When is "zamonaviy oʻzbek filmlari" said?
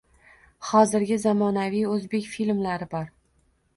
1.25-2.89